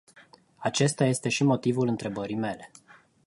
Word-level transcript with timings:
Acesta 0.57 1.05
este 1.05 1.29
și 1.29 1.43
motivul 1.43 1.87
întrebării 1.87 2.35
mele. 2.35 2.71